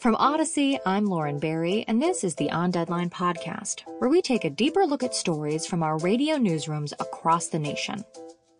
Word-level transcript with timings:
From 0.00 0.16
Audacy, 0.16 0.78
I'm 0.86 1.04
Lauren 1.04 1.38
Barry, 1.38 1.84
and 1.86 2.02
this 2.02 2.24
is 2.24 2.34
the 2.34 2.50
On 2.50 2.70
Deadline 2.70 3.10
podcast, 3.10 3.82
where 3.98 4.08
we 4.08 4.22
take 4.22 4.44
a 4.44 4.50
deeper 4.50 4.86
look 4.86 5.02
at 5.02 5.14
stories 5.14 5.66
from 5.66 5.82
our 5.82 5.98
radio 5.98 6.36
newsrooms 6.36 6.92
across 6.92 7.48
the 7.48 7.58
nation. 7.58 8.02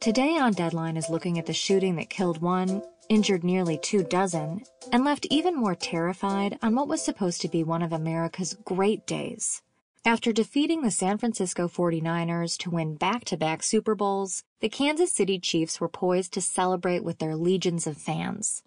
Today 0.00 0.36
on 0.36 0.52
Deadline 0.52 0.96
is 0.96 1.08
looking 1.08 1.38
at 1.38 1.46
the 1.46 1.54
shooting 1.54 1.96
that 1.96 2.10
killed 2.10 2.42
one, 2.42 2.82
injured 3.08 3.42
nearly 3.42 3.78
two 3.78 4.02
dozen, 4.02 4.62
and 4.92 5.02
left 5.02 5.26
even 5.30 5.56
more 5.56 5.74
terrified 5.74 6.58
on 6.62 6.74
what 6.74 6.88
was 6.88 7.02
supposed 7.02 7.40
to 7.40 7.48
be 7.48 7.64
one 7.64 7.82
of 7.82 7.92
America's 7.92 8.56
great 8.64 9.06
days. 9.06 9.62
After 10.04 10.32
defeating 10.32 10.82
the 10.82 10.90
San 10.90 11.16
Francisco 11.16 11.68
49ers 11.68 12.56
to 12.58 12.70
win 12.70 12.96
back 12.96 13.24
to 13.24 13.36
back 13.36 13.62
Super 13.62 13.94
Bowls, 13.94 14.44
the 14.60 14.68
Kansas 14.68 15.10
City 15.10 15.38
Chiefs 15.38 15.80
were 15.80 15.88
poised 15.88 16.34
to 16.34 16.40
celebrate 16.40 17.02
with 17.02 17.18
their 17.18 17.34
legions 17.34 17.86
of 17.86 17.96
fans. 17.96 18.62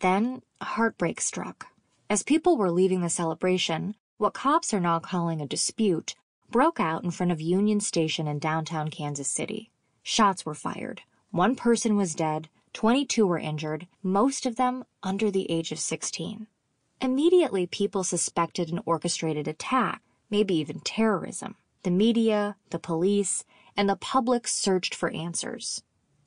Then, 0.00 0.42
heartbreak 0.60 1.20
struck. 1.20 1.66
As 2.10 2.22
people 2.22 2.56
were 2.56 2.70
leaving 2.70 3.02
the 3.02 3.10
celebration, 3.10 3.94
what 4.16 4.32
cops 4.32 4.72
are 4.72 4.80
now 4.80 4.98
calling 4.98 5.42
a 5.42 5.46
dispute 5.46 6.14
broke 6.50 6.80
out 6.80 7.04
in 7.04 7.10
front 7.10 7.32
of 7.32 7.40
Union 7.42 7.80
Station 7.80 8.26
in 8.26 8.38
downtown 8.38 8.88
Kansas 8.88 9.30
City. 9.30 9.70
Shots 10.02 10.46
were 10.46 10.54
fired. 10.54 11.02
One 11.32 11.54
person 11.54 11.96
was 11.96 12.14
dead, 12.14 12.48
22 12.72 13.26
were 13.26 13.38
injured, 13.38 13.88
most 14.02 14.46
of 14.46 14.56
them 14.56 14.84
under 15.02 15.30
the 15.30 15.50
age 15.50 15.70
of 15.70 15.78
16. 15.78 16.46
Immediately, 17.02 17.66
people 17.66 18.02
suspected 18.02 18.70
an 18.70 18.80
orchestrated 18.86 19.46
attack, 19.46 20.00
maybe 20.30 20.54
even 20.54 20.80
terrorism. 20.80 21.56
The 21.82 21.90
media, 21.90 22.56
the 22.70 22.78
police, 22.78 23.44
and 23.76 23.86
the 23.86 23.96
public 23.96 24.48
searched 24.48 24.94
for 24.94 25.10
answers. 25.10 25.82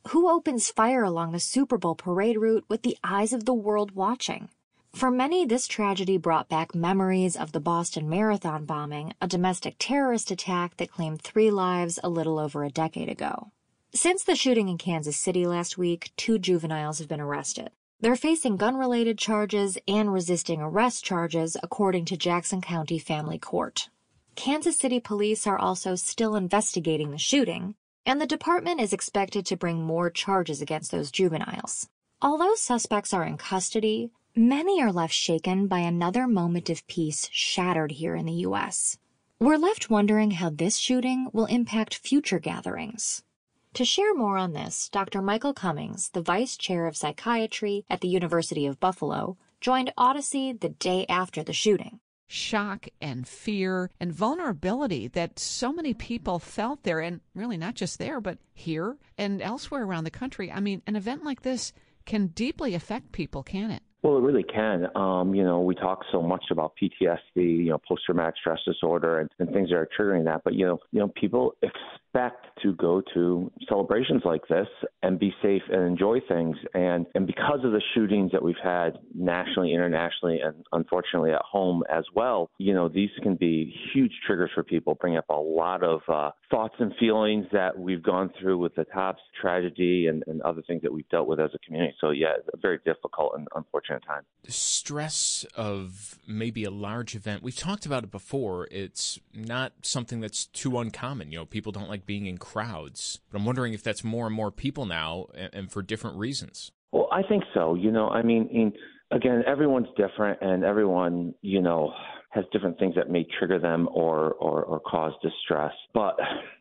Who 0.10 0.30
opens 0.30 0.70
fire 0.70 1.04
along 1.04 1.32
the 1.32 1.40
Super 1.40 1.80
Bowl 1.80 1.96
parade 1.96 2.38
route 2.38 2.66
with 2.70 2.84
the 2.84 3.00
eyes 3.04 3.34
of 3.34 3.46
the 3.46 3.54
world 3.56 3.94
watching? 3.94 4.50
For 4.94 5.10
many, 5.10 5.46
this 5.46 5.68
tragedy 5.68 6.18
brought 6.18 6.50
back 6.50 6.76
memories 6.76 7.38
of 7.38 7.54
the 7.54 7.62
Boston 7.62 8.10
Marathon 8.10 8.66
bombing, 8.66 9.14
a 9.22 9.28
domestic 9.28 9.76
terrorist 9.80 10.32
attack 10.32 10.78
that 10.78 10.92
claimed 10.92 11.22
three 11.22 11.50
lives 11.50 11.98
a 12.04 12.10
little 12.10 12.38
over 12.38 12.64
a 12.64 12.70
decade 12.70 13.10
ago. 13.10 13.52
Since 13.94 14.24
the 14.24 14.36
shooting 14.36 14.68
in 14.68 14.78
Kansas 14.78 15.18
City 15.18 15.48
last 15.48 15.78
week, 15.78 16.12
two 16.18 16.38
juveniles 16.38 17.00
have 17.00 17.08
been 17.08 17.22
arrested. 17.22 17.72
They're 18.02 18.16
facing 18.16 18.58
gun 18.58 18.76
related 18.76 19.18
charges 19.18 19.78
and 19.88 20.12
resisting 20.12 20.62
arrest 20.62 21.06
charges, 21.06 21.56
according 21.64 22.06
to 22.06 22.18
Jackson 22.18 22.62
County 22.62 23.00
Family 23.00 23.40
Court. 23.40 23.90
Kansas 24.36 24.78
City 24.78 25.00
police 25.00 25.48
are 25.48 25.58
also 25.58 25.96
still 25.96 26.36
investigating 26.36 27.12
the 27.12 27.18
shooting, 27.18 27.76
and 28.06 28.20
the 28.20 28.28
department 28.28 28.82
is 28.82 28.94
expected 28.94 29.46
to 29.46 29.58
bring 29.58 29.84
more 29.84 30.10
charges 30.10 30.62
against 30.62 30.92
those 30.92 31.12
juveniles. 31.12 31.88
Although 32.22 32.56
suspects 32.56 33.14
are 33.14 33.24
in 33.24 33.38
custody, 33.38 34.12
Many 34.36 34.82
are 34.82 34.94
left 34.94 35.14
shaken 35.14 35.68
by 35.68 35.80
another 35.80 36.26
moment 36.26 36.70
of 36.70 36.88
peace 36.88 37.28
shattered 37.34 37.92
here 37.92 38.16
in 38.16 38.26
the 38.26 38.46
U.S. 38.48 38.98
We're 39.42 39.58
left 39.58 39.90
wondering 39.90 40.32
how 40.32 40.50
this 40.50 40.78
shooting 40.78 41.28
will 41.34 41.48
impact 41.48 41.96
future 41.96 42.40
gatherings. 42.40 43.24
To 43.74 43.84
share 43.84 44.14
more 44.14 44.38
on 44.38 44.54
this, 44.54 44.88
Dr. 44.88 45.22
Michael 45.22 45.54
Cummings, 45.54 46.12
the 46.12 46.22
Vice 46.22 46.56
Chair 46.56 46.88
of 46.88 46.96
Psychiatry 46.96 47.84
at 47.90 48.00
the 48.00 48.08
University 48.08 48.66
of 48.66 48.80
Buffalo, 48.80 49.36
joined 49.60 49.92
Audacy 49.98 50.58
the 50.58 50.70
day 50.70 51.06
after 51.10 51.44
the 51.44 51.52
shooting. 51.52 52.00
Shock 52.28 52.88
and 53.02 53.28
fear 53.28 53.92
and 54.00 54.14
vulnerability 54.14 55.10
that 55.10 55.40
so 55.40 55.74
many 55.74 55.94
people 55.94 56.40
felt 56.40 56.84
there, 56.84 57.02
and 57.02 57.20
really 57.36 57.58
not 57.58 57.76
just 57.76 58.00
there, 58.00 58.22
but 58.22 58.38
here 58.54 58.96
and 59.18 59.42
elsewhere 59.42 59.84
around 59.84 60.06
the 60.06 60.10
country. 60.10 60.50
I 60.50 60.62
mean, 60.62 60.82
an 60.88 60.96
event 60.96 61.26
like 61.26 61.42
this 61.42 61.74
can 62.06 62.28
deeply 62.28 62.74
affect 62.74 63.12
people, 63.12 63.44
can 63.44 63.72
it? 63.72 63.84
Well, 64.04 64.18
it 64.18 64.22
really 64.22 64.44
can. 64.44 64.88
Um, 64.96 65.36
you 65.36 65.44
know, 65.44 65.62
we 65.62 65.76
talk 65.76 66.04
so 66.12 66.24
much 66.24 66.46
about 66.50 66.74
PTSD, 66.82 67.20
you 67.36 67.70
know, 67.70 67.80
post-traumatic 67.88 68.36
stress 68.40 68.58
disorder, 68.66 69.20
and, 69.20 69.30
and 69.38 69.52
things 69.54 69.70
that 69.70 69.76
are 69.76 69.88
triggering 69.98 70.26
that. 70.26 70.42
But 70.44 70.56
you 70.56 70.66
know, 70.66 70.80
you 70.92 71.00
know, 71.00 71.10
people 71.10 71.54
expect 71.62 71.82
to 72.62 72.74
go 72.74 73.02
to 73.14 73.52
celebrations 73.68 74.22
like 74.26 74.48
this 74.48 74.68
and 75.04 75.20
be 75.20 75.34
safe 75.42 75.62
and 75.72 75.84
enjoy 75.84 76.20
things. 76.28 76.56
And 76.74 77.06
and 77.16 77.26
because 77.26 77.60
of 77.64 77.72
the 77.72 77.82
shootings 77.94 78.32
that 78.32 78.44
we've 78.44 78.56
had 78.64 79.00
nationally, 79.14 79.74
internationally, 79.74 80.40
and 80.42 80.66
unfortunately 80.72 81.32
at 81.32 81.42
home 81.42 81.84
as 81.92 82.04
well, 82.16 82.50
you 82.58 82.74
know, 82.74 82.88
these 82.88 83.10
can 83.24 83.36
be 83.36 83.74
huge 83.94 84.12
triggers 84.26 84.52
for 84.54 84.64
people, 84.64 84.96
bring 84.96 85.18
up 85.18 85.26
a 85.30 85.36
lot 85.36 85.84
of 85.84 86.02
uh, 86.08 86.32
thoughts 86.50 86.76
and 86.80 86.94
feelings 87.00 87.46
that 87.52 87.78
we've 87.78 88.04
gone 88.04 88.32
through 88.40 88.58
with 88.58 88.76
the 88.76 88.86
Tops 88.86 89.22
tragedy 89.40 90.08
and, 90.08 90.24
and 90.28 90.42
other 90.42 90.62
things 90.68 90.82
that 90.82 90.94
we've 90.94 91.08
dealt 91.10 91.28
with 91.28 91.40
as 91.40 91.52
a 91.54 91.60
community. 91.60 91.96
So 92.00 92.12
yeah, 92.12 92.34
a 92.54 92.58
very 92.58 92.80
difficult 92.86 93.34
and 93.36 93.48
unfortunate 93.56 94.04
time. 94.06 94.24
The 94.44 94.52
stress 94.52 95.46
of 95.56 96.20
maybe 96.28 96.64
a 96.64 96.72
large 96.72 97.16
event, 97.16 97.44
we've 97.44 97.56
talked 97.56 97.86
about 97.86 98.04
it 98.04 98.12
before. 98.12 98.68
It's 98.72 99.20
not 99.34 99.74
something 99.82 100.20
that's 100.20 100.46
too 100.46 100.78
uncommon. 100.78 101.32
You 101.32 101.40
know, 101.40 101.46
people 101.46 101.72
don't 101.72 101.90
like 101.90 102.01
being 102.06 102.26
in 102.26 102.38
crowds. 102.38 103.20
But 103.30 103.40
I'm 103.40 103.46
wondering 103.46 103.74
if 103.74 103.84
that's 103.84 104.04
more 104.04 104.28
and 104.28 104.36
more 104.36 104.52
people 104.52 104.86
now 104.86 105.28
and, 105.34 105.50
and 105.54 105.72
for 105.72 105.82
different 105.82 106.18
reasons. 106.18 106.72
Well, 106.92 107.08
I 107.12 107.24
think 107.24 107.44
so. 107.54 107.76
You 107.76 107.92
know, 107.92 108.10
I 108.10 108.22
mean, 108.22 108.48
in, 108.52 108.74
again, 109.16 109.44
everyone's 109.48 109.88
different 109.96 110.40
and 110.42 110.64
everyone, 110.64 111.34
you 111.42 111.62
know, 111.62 111.94
has 112.32 112.46
different 112.52 112.80
things 112.80 112.96
that 112.96 113.10
may 113.10 113.26
trigger 113.38 113.60
them 113.60 113.88
or, 113.92 114.34
or, 114.34 114.64
or 114.64 114.80
cause 114.80 115.14
distress. 115.22 115.74
But 115.94 116.18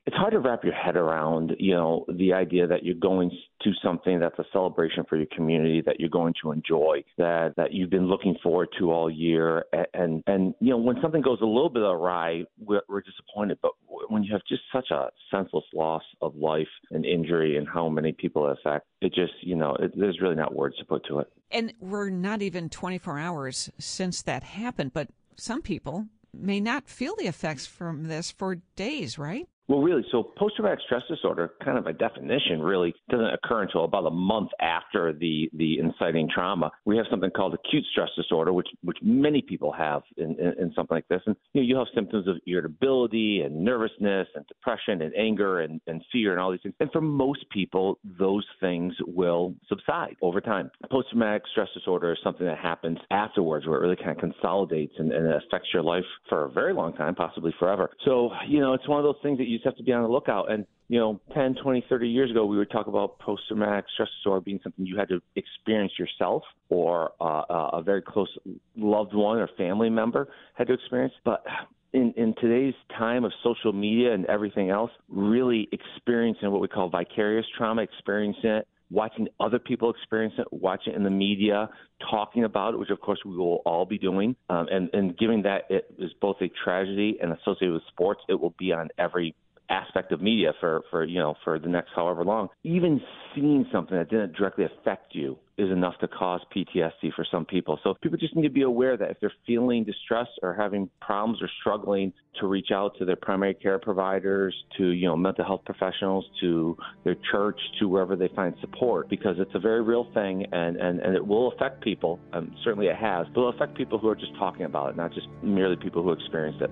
it's 0.07 0.17
hard 0.17 0.33
to 0.33 0.41
wrap 0.41 0.65
your 0.65 0.75
head 0.75 0.97
around, 0.97 1.53
you 1.59 1.75
know, 1.75 2.05
the 2.09 2.33
idea 2.33 2.67
that 2.67 2.85
you're 2.85 2.97
going 2.97 3.31
to 3.63 3.71
something 3.83 4.19
that's 4.19 4.39
a 4.39 4.45
celebration 4.53 5.05
for 5.09 5.17
your 5.17 5.27
community 5.35 5.83
that 5.85 6.01
you're 6.01 6.09
going 6.09 6.35
to 6.43 6.51
enjoy, 6.51 7.05
that 7.19 7.55
that 7.57 7.73
you've 7.73 7.91
been 7.91 8.09
looking 8.09 8.35
forward 8.43 8.69
to 8.79 8.91
all 8.91 9.11
year, 9.11 9.65
and 9.73 9.87
and, 9.95 10.23
and 10.27 10.55
you 10.61 10.71
know 10.71 10.79
when 10.79 10.97
something 11.03 11.23
goes 11.23 11.39
a 11.41 11.47
little 11.47 11.69
bit 11.69 11.83
awry, 11.83 12.43
we're, 12.59 12.83
we're 12.89 13.03
disappointed. 13.03 13.59
But 13.63 13.73
when 14.09 14.25
you 14.25 14.33
have 14.33 14.43
just 14.49 14.63
such 14.73 14.91
a 14.91 15.11
senseless 15.31 15.65
loss 15.75 16.03
of 16.23 16.35
life 16.37 16.69
and 16.91 17.05
injury, 17.05 17.57
and 17.57 17.69
how 17.69 17.89
many 17.89 18.13
people 18.13 18.49
it 18.49 18.59
affects, 18.59 18.89
it 19.01 19.15
just 19.15 19.33
you 19.43 19.57
know 19.57 19.77
it, 19.77 19.93
there's 19.97 20.21
really 20.21 20.37
not 20.37 20.55
words 20.55 20.77
to 20.79 20.85
put 20.85 21.05
to 21.07 21.21
it. 21.21 21.29
And 21.51 21.73
we're 21.81 22.11
not 22.11 22.43
even 22.43 22.69
24 22.69 23.19
hours 23.19 23.71
since 23.79 24.23
that 24.23 24.43
happened, 24.43 24.93
but 24.93 25.09
some 25.37 25.63
people 25.63 26.07
may 26.33 26.61
not 26.61 26.89
feel 26.89 27.15
the 27.17 27.27
effects 27.27 27.67
from 27.67 28.05
this 28.05 28.31
for 28.31 28.57
days, 28.77 29.19
right? 29.19 29.49
Well, 29.71 29.83
really, 29.83 30.05
so 30.11 30.25
post 30.25 30.57
traumatic 30.57 30.81
stress 30.85 31.03
disorder, 31.09 31.53
kind 31.65 31.79
of 31.79 31.85
by 31.85 31.93
definition, 31.93 32.61
really 32.61 32.93
doesn't 33.09 33.33
occur 33.33 33.63
until 33.63 33.85
about 33.85 34.05
a 34.05 34.11
month 34.11 34.51
after 34.61 35.13
the, 35.13 35.49
the 35.53 35.79
inciting 35.79 36.29
trauma. 36.29 36.73
We 36.87 36.97
have 36.97 37.07
something 37.09 37.31
called 37.31 37.55
acute 37.55 37.85
stress 37.93 38.09
disorder, 38.17 38.53
which 38.53 38.67
which 38.83 38.97
many 39.01 39.41
people 39.41 39.71
have 39.71 40.03
in, 40.17 40.37
in, 40.41 40.55
in 40.59 40.73
something 40.75 40.97
like 40.97 41.07
this. 41.07 41.23
And 41.25 41.37
you 41.53 41.61
know, 41.61 41.69
you 41.69 41.77
have 41.77 41.87
symptoms 41.95 42.27
of 42.27 42.39
irritability 42.47 43.43
and 43.43 43.65
nervousness 43.65 44.27
and 44.35 44.45
depression 44.49 45.03
and 45.03 45.15
anger 45.15 45.61
and, 45.61 45.81
and 45.87 46.03
fear 46.11 46.33
and 46.33 46.41
all 46.41 46.51
these 46.51 46.63
things. 46.65 46.75
And 46.81 46.91
for 46.91 47.01
most 47.01 47.49
people, 47.51 48.01
those 48.19 48.45
things 48.59 48.93
will 49.07 49.55
subside 49.69 50.17
over 50.21 50.41
time. 50.41 50.73
Post 50.91 51.11
traumatic 51.11 51.45
stress 51.53 51.69
disorder 51.75 52.11
is 52.11 52.19
something 52.25 52.47
that 52.47 52.59
happens 52.59 52.99
afterwards, 53.13 53.69
where 53.69 53.79
it 53.79 53.83
really 53.83 53.95
kind 53.95 54.11
of 54.11 54.19
consolidates 54.19 54.95
and, 54.99 55.13
and 55.13 55.33
affects 55.33 55.69
your 55.73 55.85
life 55.85 56.03
for 56.29 56.47
a 56.47 56.51
very 56.51 56.75
long 56.75 56.93
time, 56.95 57.15
possibly 57.15 57.55
forever. 57.61 57.89
So 58.05 58.31
you 58.49 58.59
know, 58.59 58.73
it's 58.73 58.89
one 58.89 58.99
of 58.99 59.05
those 59.05 59.23
things 59.23 59.39
that 59.39 59.47
you 59.47 59.60
just 59.61 59.67
have 59.67 59.77
to 59.77 59.83
be 59.83 59.93
on 59.93 60.03
the 60.03 60.09
lookout. 60.09 60.51
And, 60.51 60.67
you 60.89 60.99
know, 60.99 61.21
10, 61.35 61.57
20, 61.63 61.85
30 61.89 62.09
years 62.09 62.31
ago, 62.31 62.47
we 62.47 62.57
would 62.57 62.71
talk 62.71 62.87
about 62.87 63.19
post 63.19 63.43
traumatic 63.49 63.85
stress 63.95 64.09
disorder 64.19 64.41
being 64.41 64.61
something 64.63 64.87
you 64.87 64.97
had 64.97 65.09
to 65.09 65.21
experience 65.37 65.93
yourself 65.99 66.43
or 66.69 67.13
uh, 67.21 67.43
a 67.73 67.83
very 67.83 68.03
close 68.03 68.29
loved 68.77 69.15
one 69.15 69.39
or 69.39 69.49
family 69.57 69.91
member 69.91 70.29
had 70.55 70.67
to 70.67 70.75
experience. 70.75 71.15
But 71.25 71.45
in, 71.93 72.13
in 72.17 72.35
today's 72.41 72.75
time 72.99 73.25
of 73.25 73.33
social 73.43 73.73
media 73.73 74.13
and 74.15 74.27
everything 74.27 74.71
else, 74.71 74.91
really 75.09 75.69
experiencing 75.73 76.51
what 76.51 76.61
we 76.61 76.69
call 76.69 76.89
vicarious 76.89 77.47
trauma, 77.57 77.83
experiencing 77.83 78.51
it, 78.51 78.69
watching 78.91 79.29
other 79.39 79.59
people 79.59 79.91
experience 79.91 80.35
it, 80.39 80.47
watching 80.51 80.93
it 80.93 80.97
in 80.97 81.05
the 81.05 81.11
media, 81.11 81.69
talking 82.11 82.45
about 82.45 82.75
it, 82.75 82.79
which 82.79 82.91
of 82.91 83.01
course 83.01 83.21
we 83.25 83.37
will 83.37 83.63
all 83.65 83.87
be 83.87 83.99
doing, 83.99 84.35
um, 84.49 84.67
and, 84.71 84.91
and 84.93 85.17
given 85.17 85.43
that 85.43 85.63
it 85.71 85.87
is 85.99 86.11
both 86.21 86.37
a 86.41 86.51
tragedy 86.65 87.19
and 87.23 87.33
associated 87.33 87.73
with 87.73 87.83
sports, 87.89 88.21
it 88.29 88.39
will 88.39 88.55
be 88.59 88.73
on 88.73 88.89
every 88.99 89.35
aspect 89.71 90.13
of 90.13 90.21
media 90.21 90.53
for 90.61 90.83
for 90.91 91.05
you 91.05 91.19
know 91.19 91.35
for 91.45 91.59
the 91.59 91.69
next 91.69 91.91
however 91.95 92.25
long 92.25 92.49
even 92.65 93.01
seeing 93.35 93.65
something 93.73 93.97
that 93.97 94.11
didn't 94.11 94.35
directly 94.35 94.65
affect 94.65 95.15
you 95.15 95.39
is 95.61 95.71
enough 95.71 95.95
to 96.01 96.09
cause 96.09 96.41
PTSD 96.57 97.13
for 97.15 97.27
some 97.31 97.45
people. 97.45 97.79
So 97.85 97.95
people 98.03 98.17
just 98.17 98.35
need 98.35 98.43
to 98.43 98.51
be 98.51 98.63
aware 98.63 98.97
that 98.97 99.11
if 99.11 99.19
they're 99.21 99.33
feeling 99.47 99.85
distressed 99.85 100.31
or 100.43 100.55
having 100.55 100.89
problems 101.01 101.43
or 101.43 101.51
struggling 101.61 102.13
to 102.41 102.47
reach 102.47 102.69
out 102.73 102.97
to 102.99 103.05
their 103.05 103.17
primary 103.17 103.55
care 103.55 103.79
providers, 103.79 104.55
to 104.79 104.89
you 104.89 105.07
know 105.07 105.17
mental 105.17 105.45
health 105.45 105.63
professionals, 105.67 106.25
to 106.41 106.77
their 107.05 107.17
church, 107.31 107.61
to 107.79 107.89
wherever 107.89 108.17
they 108.17 108.29
find 108.35 108.55
support, 108.61 109.09
because 109.11 109.37
it's 109.39 109.55
a 109.55 109.61
very 109.61 109.83
real 109.83 110.11
thing 110.15 110.47
and 110.53 110.77
and, 110.77 111.01
and 111.01 111.15
it 111.15 111.25
will 111.27 111.53
affect 111.53 111.83
people. 111.83 112.19
Um, 112.33 112.55
certainly 112.65 112.87
it 112.87 112.97
has, 112.97 113.27
but 113.35 113.41
it'll 113.41 113.51
affect 113.51 113.77
people 113.77 113.99
who 113.99 114.09
are 114.09 114.17
just 114.17 114.35
talking 114.39 114.65
about 114.65 114.91
it, 114.91 114.97
not 114.97 115.13
just 115.13 115.27
merely 115.43 115.77
people 115.77 116.03
who 116.03 116.13
experienced 116.13 116.63
it. 116.63 116.71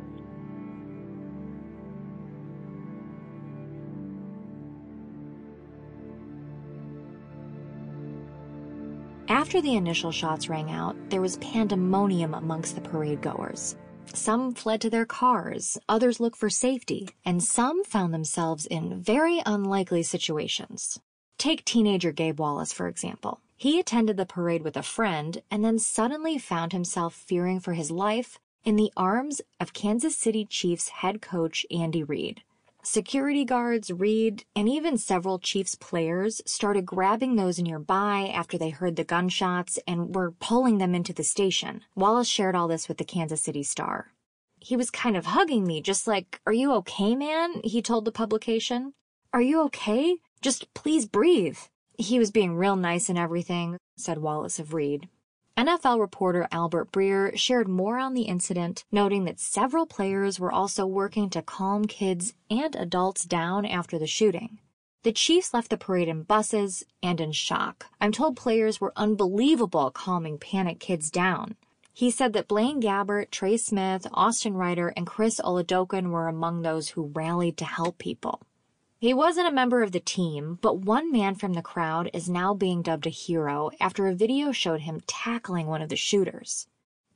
After 9.49 9.63
the 9.63 9.77
initial 9.77 10.13
shots 10.13 10.51
rang 10.51 10.71
out, 10.71 10.95
there 11.09 11.23
was 11.23 11.39
pandemonium 11.39 12.35
amongst 12.35 12.75
the 12.75 12.83
parade 12.83 13.23
goers. 13.23 13.77
Some 14.13 14.53
fled 14.53 14.83
to 14.83 14.91
their 14.91 15.07
cars, 15.07 15.79
others 15.89 16.21
looked 16.21 16.37
for 16.37 16.51
safety, 16.51 17.09
and 17.25 17.43
some 17.43 17.83
found 17.83 18.13
themselves 18.13 18.67
in 18.67 19.01
very 19.01 19.41
unlikely 19.47 20.03
situations. 20.03 21.01
Take 21.39 21.65
teenager 21.65 22.13
Gabe 22.13 22.39
Wallace, 22.39 22.75
for 22.75 22.89
example. 22.89 23.41
He 23.57 23.81
attended 23.81 24.19
the 24.19 24.27
parade 24.27 24.65
with 24.65 24.77
a 24.77 24.83
friend 24.83 25.41
and 25.51 25.65
then 25.65 25.79
suddenly 25.79 26.37
found 26.37 26.75
himself 26.75 27.15
fearing 27.15 27.59
for 27.59 27.73
his 27.73 27.91
life 27.91 28.39
in 28.67 28.77
the 28.77 28.93
arms 28.99 29.41
of 29.59 29.73
Kansas 29.73 30.15
City 30.15 30.45
Chiefs 30.45 30.91
head 30.91 31.23
coach 31.23 31.65
Andy 31.71 32.03
Reid. 32.03 32.43
Security 32.85 33.45
guards, 33.45 33.91
Reid, 33.91 34.45
and 34.55 34.69
even 34.69 34.97
several 34.97 35.39
Chiefs 35.39 35.75
players 35.75 36.41
started 36.47 36.87
grabbing 36.87 37.37
those 37.37 37.59
nearby 37.59 38.31
after 38.33 38.57
they 38.57 38.71
heard 38.71 38.97
the 38.97 39.05
gunshots 39.05 39.79
and 39.87 40.15
were 40.15 40.31
pulling 40.31 40.79
them 40.79 40.95
into 40.95 41.13
the 41.13 41.25
station. 41.25 41.83
Wallace 41.95 42.29
shared 42.29 42.55
all 42.55 42.69
this 42.69 42.89
with 42.89 42.99
the 42.99 43.05
Kansas 43.05 43.43
City 43.43 43.63
Star. 43.63 44.13
He 44.61 44.77
was 44.77 44.91
kind 44.91 45.17
of 45.17 45.27
hugging 45.27 45.67
me, 45.67 45.83
just 45.83 46.07
like, 46.07 46.41
Are 46.47 46.53
you 46.53 46.73
okay, 46.75 47.15
man? 47.15 47.61
He 47.65 47.83
told 47.83 48.05
the 48.05 48.13
publication. 48.13 48.95
Are 49.33 49.43
you 49.43 49.61
okay? 49.65 50.17
Just 50.41 50.73
please 50.73 51.07
breathe. 51.07 51.59
He 51.99 52.19
was 52.19 52.31
being 52.31 52.57
real 52.57 52.77
nice 52.77 53.09
and 53.09 53.19
everything, 53.19 53.77
said 53.97 54.19
Wallace 54.19 54.59
of 54.59 54.73
Reid. 54.73 55.09
NFL 55.59 55.99
reporter 55.99 56.47
Albert 56.53 56.93
Breer 56.93 57.37
shared 57.37 57.67
more 57.67 57.99
on 57.99 58.15
the 58.15 58.23
incident, 58.23 58.85
noting 58.93 59.25
that 59.25 59.41
several 59.41 59.87
players 59.87 60.39
were 60.39 60.53
also 60.53 60.87
working 60.87 61.29
to 61.31 61.43
calm 61.43 61.87
kids 61.87 62.33
and 62.49 62.77
adults 62.77 63.25
down 63.25 63.67
after 63.67 63.99
the 63.99 64.07
shooting. 64.07 64.61
The 65.03 65.11
Chiefs 65.11 65.53
left 65.53 65.71
the 65.71 65.77
parade 65.77 66.07
in 66.07 66.23
buses 66.23 66.85
and 67.03 67.21
in 67.21 67.33
shock. 67.33 67.87
I'm 68.01 68.13
told 68.13 68.37
players 68.37 68.81
were 68.81 68.93
unbelievable 68.95 69.91
calming 69.91 70.39
panicked 70.39 70.79
kids 70.79 71.11
down. 71.11 71.57
He 71.93 72.13
said 72.13 72.35
that 72.35 72.47
Blaine 72.47 72.81
Gabbert, 72.81 73.33
Trey 73.33 73.57
Smith, 73.57 74.07
Austin 74.15 74.55
Reiter, 74.55 74.93
and 74.97 75.09
Chris 75.09 75.41
Oladokun 75.41 76.11
were 76.11 76.29
among 76.29 76.63
those 76.63 76.91
who 76.91 77.11
rallied 77.13 77.57
to 77.57 77.65
help 77.65 77.99
people. 77.99 78.43
He 79.01 79.15
wasn't 79.15 79.47
a 79.47 79.53
member 79.53 79.85
of 79.85 79.93
the 79.93 80.01
team, 80.01 80.59
but 80.61 80.79
one 80.81 81.13
man 81.13 81.37
from 81.37 81.53
the 81.53 81.63
crowd 81.63 82.11
is 82.13 82.29
now 82.29 82.53
being 82.53 82.83
dubbed 82.83 83.07
a 83.07 83.11
hero 83.11 83.71
after 83.79 84.09
a 84.09 84.15
video 84.15 84.51
showed 84.51 84.81
him 84.81 85.03
tackling 85.07 85.69
one 85.69 85.81
of 85.83 85.89
the 85.89 85.95
shooters. 85.95 86.67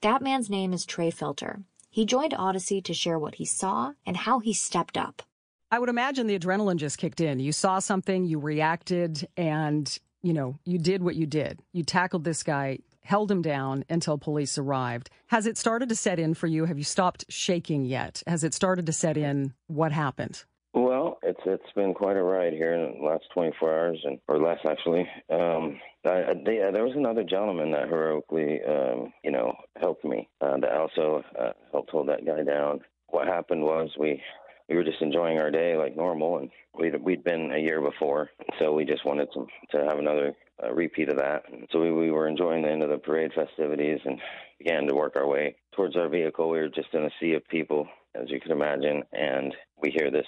That 0.00 0.22
man's 0.22 0.48
name 0.48 0.72
is 0.72 0.86
Trey 0.86 1.10
Filter. 1.10 1.64
He 1.90 2.06
joined 2.06 2.34
Audacy 2.34 2.84
to 2.84 2.94
share 2.94 3.18
what 3.18 3.34
he 3.34 3.44
saw 3.44 3.94
and 4.06 4.16
how 4.16 4.38
he 4.38 4.52
stepped 4.52 4.96
up. 4.96 5.24
I 5.72 5.80
would 5.80 5.88
imagine 5.88 6.28
the 6.28 6.38
adrenaline 6.38 6.76
just 6.76 6.98
kicked 6.98 7.20
in. 7.20 7.40
You 7.40 7.50
saw 7.50 7.80
something, 7.80 8.26
you 8.26 8.38
reacted, 8.38 9.26
and, 9.36 9.98
you 10.22 10.32
know, 10.32 10.60
you 10.64 10.78
did 10.78 11.02
what 11.02 11.16
you 11.16 11.26
did. 11.26 11.58
You 11.72 11.82
tackled 11.82 12.22
this 12.22 12.44
guy, 12.44 12.78
held 13.02 13.28
him 13.28 13.42
down 13.42 13.84
until 13.88 14.18
police 14.18 14.56
arrived. 14.56 15.10
Has 15.26 15.46
it 15.46 15.58
started 15.58 15.88
to 15.88 15.96
set 15.96 16.20
in 16.20 16.34
for 16.34 16.46
you? 16.46 16.66
Have 16.66 16.78
you 16.78 16.84
stopped 16.84 17.24
shaking 17.28 17.84
yet? 17.84 18.22
Has 18.28 18.44
it 18.44 18.54
started 18.54 18.86
to 18.86 18.92
set 18.92 19.16
in 19.16 19.54
what 19.66 19.90
happened? 19.90 20.44
Well, 20.74 21.18
it's 21.22 21.40
it's 21.44 21.72
been 21.74 21.92
quite 21.92 22.16
a 22.16 22.22
ride 22.22 22.54
here 22.54 22.72
in 22.72 22.98
the 22.98 23.06
last 23.06 23.24
24 23.34 23.72
hours, 23.72 24.00
and 24.04 24.18
or 24.26 24.38
less 24.38 24.58
actually. 24.66 25.06
Um, 25.30 25.78
I, 26.04 26.32
they, 26.46 26.62
uh, 26.62 26.70
there 26.70 26.84
was 26.84 26.96
another 26.96 27.24
gentleman 27.24 27.70
that 27.72 27.88
heroically, 27.88 28.60
um, 28.66 29.12
you 29.22 29.30
know, 29.32 29.54
helped 29.78 30.04
me. 30.04 30.28
Uh, 30.40 30.56
that 30.60 30.72
also 30.72 31.22
uh, 31.38 31.52
helped 31.72 31.90
hold 31.90 32.08
that 32.08 32.24
guy 32.24 32.42
down. 32.42 32.80
What 33.08 33.26
happened 33.26 33.62
was 33.62 33.90
we 33.98 34.22
we 34.70 34.74
were 34.74 34.84
just 34.84 35.02
enjoying 35.02 35.38
our 35.38 35.50
day 35.50 35.76
like 35.76 35.94
normal, 35.94 36.38
and 36.38 36.50
we'd 36.78 36.96
we'd 37.02 37.22
been 37.22 37.52
a 37.52 37.58
year 37.58 37.82
before, 37.82 38.30
so 38.58 38.72
we 38.72 38.86
just 38.86 39.04
wanted 39.04 39.28
to 39.34 39.46
to 39.72 39.84
have 39.84 39.98
another 39.98 40.32
uh, 40.64 40.72
repeat 40.72 41.10
of 41.10 41.18
that. 41.18 41.42
And 41.52 41.68
so 41.70 41.82
we 41.82 41.92
we 41.92 42.10
were 42.10 42.28
enjoying 42.28 42.62
the 42.62 42.70
end 42.70 42.82
of 42.82 42.88
the 42.88 42.96
parade 42.96 43.32
festivities 43.34 44.00
and 44.06 44.18
began 44.58 44.86
to 44.86 44.94
work 44.94 45.16
our 45.16 45.26
way 45.26 45.54
towards 45.76 45.96
our 45.96 46.08
vehicle. 46.08 46.48
We 46.48 46.60
were 46.60 46.68
just 46.68 46.94
in 46.94 47.04
a 47.04 47.10
sea 47.20 47.34
of 47.34 47.46
people, 47.48 47.86
as 48.14 48.30
you 48.30 48.40
can 48.40 48.52
imagine, 48.52 49.02
and 49.12 49.54
we 49.82 49.90
hear 49.90 50.10
this 50.10 50.26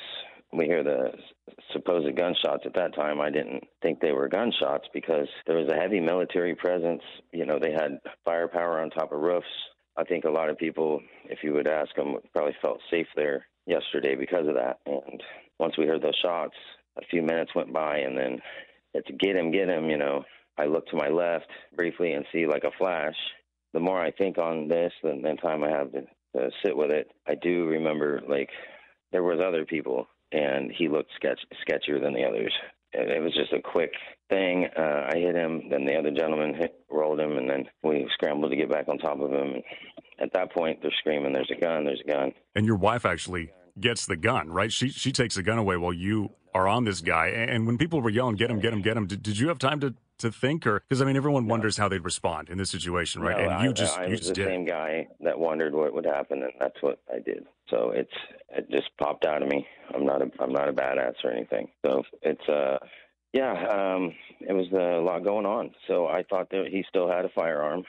we 0.57 0.67
hear 0.67 0.85
the 0.85 1.11
supposed 1.73 2.17
gunshots. 2.17 2.65
At 2.65 2.75
that 2.75 2.95
time 2.95 3.21
i 3.21 3.31
didn't 3.31 3.65
think 3.83 4.01
they 4.01 4.13
were 4.13 4.29
gunshots 4.29 4.87
because 4.93 5.29
there 5.47 5.57
was 5.57 5.69
a 5.69 5.81
heavy 5.81 6.01
military 6.01 6.55
presence. 6.55 7.03
You 7.33 7.47
know 7.47 7.59
they 7.61 7.73
had 7.73 8.01
firepower 8.25 8.81
on 8.81 8.91
top 8.91 9.13
of 9.13 9.21
roofs. 9.21 9.47
I 9.97 10.05
think 10.05 10.25
a 10.25 10.31
lot 10.31 10.51
of 10.51 10.59
people 10.59 11.01
if 11.25 11.39
you 11.43 11.53
would 11.55 11.67
ask 11.67 11.95
them 11.97 12.17
probably 12.33 12.57
felt 12.63 12.81
safe 12.91 13.07
there 13.17 13.47
yesterday 13.67 14.15
because 14.15 14.47
of 14.47 14.55
that. 14.55 14.79
And 14.87 15.23
once 15.59 15.77
we 15.77 15.87
heard 15.87 16.03
those 16.03 16.19
shots 16.23 16.55
a 16.99 17.05
few 17.11 17.23
minutes 17.23 17.55
went 17.55 17.73
by 17.73 17.99
and 17.99 18.17
then 18.17 18.39
it's 18.95 19.09
get 19.21 19.37
him 19.37 19.51
get 19.51 19.69
him 19.69 19.89
you 19.91 19.99
know. 19.99 20.25
I 20.57 20.67
look 20.67 20.87
to 20.87 20.97
my 20.97 21.09
left 21.09 21.49
briefly 21.75 22.13
and 22.13 22.25
see 22.33 22.47
like 22.47 22.63
a 22.63 22.71
flash. 22.79 23.17
The 23.73 23.81
more 23.81 24.01
i 24.01 24.13
think 24.13 24.39
on 24.39 24.69
this 24.69 24.93
the, 25.03 25.19
the 25.21 25.37
time 25.43 25.65
i 25.65 25.71
have 25.71 25.91
to, 25.93 26.03
to 26.37 26.51
sit 26.65 26.77
with 26.77 26.93
it 26.93 27.11
i 27.27 27.35
do 27.35 27.67
remember 27.67 28.21
like 28.29 28.49
there 29.11 29.25
was 29.25 29.41
other 29.41 29.65
people 29.65 30.07
and 30.35 30.71
he 30.73 30.89
looked 30.89 31.11
sketch 31.17 31.41
sketchier 31.67 32.03
than 32.03 32.13
the 32.13 32.25
others. 32.25 32.53
It 32.93 33.23
was 33.23 33.35
just 33.35 33.53
a 33.53 33.61
quick 33.61 33.93
thing. 34.29 34.69
Uh, 34.77 35.11
I 35.13 35.19
hit 35.19 35.35
him, 35.35 35.69
then 35.69 35.85
the 35.85 35.97
other 35.97 36.13
gentleman 36.13 36.55
hit, 36.55 36.75
rolled 36.91 37.19
him, 37.19 37.37
and 37.37 37.51
then 37.51 37.65
we 37.83 38.09
scrambled 38.15 38.53
to 38.53 38.57
get 38.57 38.71
back 38.71 38.89
on 38.89 38.99
top 38.99 39.21
of 39.21 39.33
him. 39.33 39.55
And 39.55 39.63
at 40.21 40.33
that 40.35 40.53
point, 40.53 40.81
they're 40.81 40.93
screaming, 40.99 41.33
"There's 41.33 41.51
a 41.51 41.61
gun! 41.61 41.85
There's 41.85 42.03
a 42.07 42.11
gun!" 42.11 42.33
And 42.55 42.67
your 42.67 42.77
wife 42.77 43.05
actually 43.05 43.51
gets 43.81 44.07
the 44.07 44.17
gun, 44.17 44.51
right? 44.51 44.73
She 44.73 44.91
she 44.91 45.11
takes 45.13 45.35
the 45.35 45.43
gun 45.43 45.59
away 45.59 45.77
while 45.77 45.93
you 45.93 46.31
are 46.55 46.69
on 46.69 46.85
this 46.85 47.01
guy. 47.01 47.29
And 47.29 47.67
when 47.67 47.79
people 47.79 48.01
were 48.01 48.11
yelling, 48.11 48.37
"Get 48.37 48.51
him! 48.51 48.61
Get 48.61 48.73
him! 48.73 48.83
Get 48.83 48.97
him!" 48.97 49.07
Did, 49.07 49.23
did 49.23 49.39
you 49.39 49.49
have 49.49 49.59
time 49.59 49.81
to 49.81 49.95
to 50.19 50.31
think, 50.31 50.67
or 50.67 50.81
because 50.81 51.03
I 51.03 51.05
mean, 51.05 51.17
everyone 51.17 51.47
wonders 51.47 51.77
how 51.77 51.89
they'd 51.89 52.05
respond 52.05 52.49
in 52.49 52.59
this 52.59 52.71
situation, 52.71 53.23
right? 53.23 53.37
No, 53.37 53.51
and 53.51 53.65
you 53.65 53.71
I, 53.71 53.73
just 53.73 53.99
I, 53.99 54.05
you 54.05 54.11
was 54.13 54.21
just 54.21 54.31
the 54.31 54.35
did. 54.35 54.47
same 54.47 54.65
guy 54.65 55.09
that 55.21 55.39
wondered 55.39 55.75
what 55.75 55.93
would 55.95 56.07
happen, 56.07 56.43
and 56.43 56.53
that's 56.59 56.81
what 56.81 57.01
I 57.13 57.19
did. 57.19 57.47
So 57.71 57.91
it's 57.91 58.13
it 58.51 58.71
just 58.71 58.89
popped 58.99 59.25
out 59.25 59.43
of 59.43 59.49
me. 59.49 59.67
I'm 59.95 60.05
not 60.05 60.23
a 60.23 60.31
I'm 60.41 60.53
not 60.53 60.69
a 60.69 60.73
badass 60.73 61.15
or 61.25 61.31
anything. 61.31 61.69
So 61.85 62.03
it's 62.23 62.49
uh 62.49 62.79
yeah 63.33 63.53
um 63.53 64.13
it 64.41 64.53
was 64.53 64.67
a 64.73 65.01
lot 65.03 65.25
going 65.25 65.47
on. 65.47 65.71
So 65.89 66.07
I 66.07 66.23
thought 66.29 66.51
that 66.51 66.67
he 66.71 66.85
still 66.89 67.09
had 67.09 67.25
a 67.25 67.31
firearm. 67.35 67.85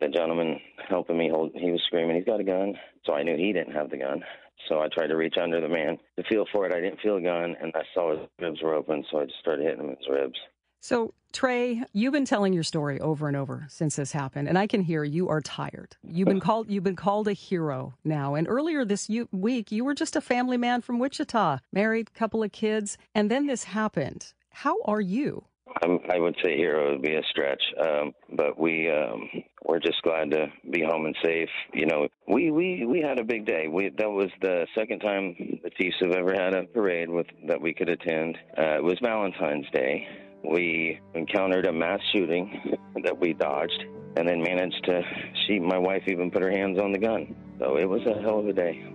The 0.00 0.08
gentleman 0.08 0.60
helping 0.88 1.16
me 1.16 1.30
hold 1.32 1.52
he 1.54 1.70
was 1.70 1.82
screaming 1.86 2.16
he's 2.16 2.24
got 2.24 2.40
a 2.40 2.44
gun. 2.44 2.74
So 3.06 3.14
I 3.14 3.22
knew 3.22 3.36
he 3.36 3.52
didn't 3.52 3.74
have 3.74 3.90
the 3.90 3.98
gun. 3.98 4.22
So 4.68 4.80
I 4.80 4.88
tried 4.88 5.08
to 5.08 5.16
reach 5.16 5.36
under 5.42 5.60
the 5.60 5.68
man 5.68 5.98
to 6.16 6.22
feel 6.28 6.44
for 6.52 6.66
it. 6.66 6.74
I 6.74 6.80
didn't 6.80 7.00
feel 7.00 7.16
a 7.16 7.20
gun, 7.20 7.56
and 7.60 7.72
I 7.74 7.82
saw 7.94 8.12
his 8.12 8.28
ribs 8.38 8.62
were 8.62 8.74
open, 8.74 9.04
so 9.10 9.18
I 9.18 9.24
just 9.24 9.40
started 9.40 9.64
hitting 9.64 9.80
him 9.80 9.90
in 9.90 9.96
his 9.96 10.08
ribs. 10.08 10.38
So, 10.82 11.14
Trey, 11.32 11.84
you've 11.92 12.12
been 12.12 12.24
telling 12.24 12.52
your 12.52 12.64
story 12.64 12.98
over 12.98 13.28
and 13.28 13.36
over 13.36 13.66
since 13.68 13.94
this 13.94 14.10
happened, 14.10 14.48
and 14.48 14.58
I 14.58 14.66
can 14.66 14.82
hear 14.82 15.04
you 15.04 15.28
are 15.28 15.40
tired. 15.40 15.96
You've 16.02 16.26
been 16.26 16.40
called 16.40 16.68
you've 16.68 16.82
been 16.82 16.96
called 16.96 17.28
a 17.28 17.32
hero 17.32 17.94
now. 18.02 18.34
And 18.34 18.48
earlier 18.48 18.84
this 18.84 19.08
week, 19.30 19.70
you 19.70 19.84
were 19.84 19.94
just 19.94 20.16
a 20.16 20.20
family 20.20 20.56
man 20.56 20.80
from 20.80 20.98
Wichita, 20.98 21.58
married, 21.72 22.12
couple 22.14 22.42
of 22.42 22.50
kids, 22.50 22.98
and 23.14 23.30
then 23.30 23.46
this 23.46 23.62
happened. 23.62 24.32
How 24.50 24.82
are 24.84 25.00
you? 25.00 25.44
I'm, 25.84 26.00
I 26.12 26.18
would 26.18 26.34
say 26.42 26.56
hero 26.56 26.90
would 26.90 27.02
be 27.02 27.14
a 27.14 27.22
stretch, 27.30 27.62
um, 27.80 28.12
but 28.36 28.58
we 28.58 28.90
um, 28.90 29.30
we're 29.64 29.78
just 29.78 30.02
glad 30.02 30.32
to 30.32 30.48
be 30.68 30.82
home 30.82 31.06
and 31.06 31.16
safe. 31.22 31.48
You 31.72 31.86
know, 31.86 32.08
we 32.26 32.50
we 32.50 32.86
we 32.86 33.00
had 33.00 33.20
a 33.20 33.24
big 33.24 33.46
day. 33.46 33.68
We 33.68 33.90
that 33.98 34.10
was 34.10 34.30
the 34.40 34.66
second 34.76 34.98
time 34.98 35.60
the 35.62 35.70
Chiefs 35.80 35.98
have 36.00 36.10
ever 36.10 36.34
had 36.34 36.54
a 36.54 36.64
parade 36.64 37.08
with 37.08 37.28
that 37.46 37.60
we 37.60 37.72
could 37.72 37.88
attend. 37.88 38.36
Uh, 38.58 38.78
it 38.78 38.82
was 38.82 38.98
Valentine's 39.00 39.70
Day. 39.72 40.08
We 40.44 41.00
encountered 41.14 41.66
a 41.66 41.72
mass 41.72 42.00
shooting 42.12 42.76
that 43.04 43.18
we 43.18 43.32
dodged, 43.32 43.84
and 44.16 44.28
then 44.28 44.42
managed 44.42 44.84
to. 44.84 45.02
She, 45.46 45.58
my 45.58 45.78
wife, 45.78 46.02
even 46.06 46.30
put 46.30 46.42
her 46.42 46.50
hands 46.50 46.78
on 46.78 46.92
the 46.92 46.98
gun. 46.98 47.34
So 47.58 47.76
it 47.76 47.88
was 47.88 48.02
a 48.06 48.20
hell 48.20 48.40
of 48.40 48.48
a 48.48 48.52
day. 48.52 48.92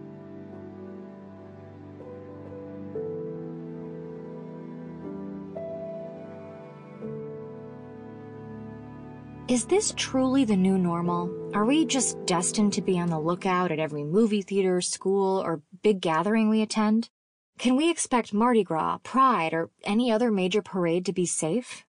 Is 9.47 9.63
this 9.65 9.93
truly 9.95 10.43
the 10.43 10.57
new 10.57 10.77
normal? 10.77 11.33
Are 11.55 11.63
we 11.63 11.85
just 11.85 12.17
destined 12.25 12.73
to 12.73 12.81
be 12.81 12.99
on 12.99 13.09
the 13.09 13.19
lookout 13.19 13.71
at 13.71 13.79
every 13.79 14.03
movie 14.03 14.41
theater, 14.41 14.81
school, 14.81 15.41
or 15.41 15.61
big 15.81 16.01
gathering 16.01 16.49
we 16.49 16.61
attend? 16.61 17.09
Can 17.57 17.75
we 17.75 17.89
expect 17.89 18.35
Mardi 18.35 18.63
Gras, 18.63 18.99
Pride, 18.99 19.51
or 19.51 19.71
any 19.83 20.11
other 20.11 20.29
major 20.29 20.61
parade 20.61 21.05
to 21.07 21.13
be 21.13 21.25
safe? 21.25 21.85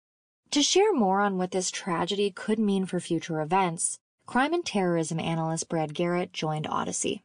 To 0.52 0.62
share 0.62 0.92
more 0.92 1.20
on 1.20 1.38
what 1.38 1.50
this 1.50 1.72
tragedy 1.72 2.30
could 2.30 2.60
mean 2.60 2.86
for 2.86 3.00
future 3.00 3.40
events, 3.40 3.98
crime 4.26 4.54
and 4.54 4.64
terrorism 4.64 5.18
analyst 5.18 5.68
Brad 5.68 5.92
Garrett 5.92 6.32
joined 6.32 6.66
Audacy. 6.66 7.22